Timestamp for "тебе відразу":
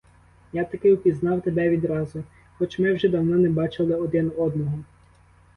1.41-2.23